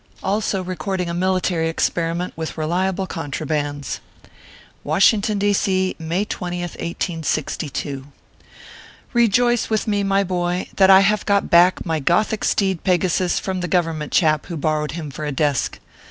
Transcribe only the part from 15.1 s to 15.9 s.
for a desk.